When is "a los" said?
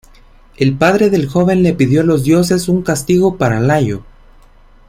2.01-2.23